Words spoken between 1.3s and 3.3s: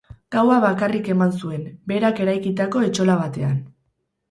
zuen, berak eraikitako etxola